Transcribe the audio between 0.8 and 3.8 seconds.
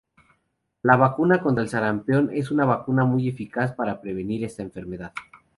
La vacuna contra el sarampión es una vacuna muy eficaz